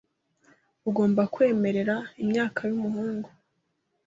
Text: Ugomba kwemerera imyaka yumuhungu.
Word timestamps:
Ugomba 0.89 1.21
kwemerera 1.33 1.95
imyaka 2.23 2.61
yumuhungu. 2.69 3.29